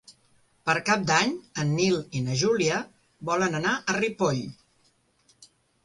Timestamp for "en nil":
1.65-1.99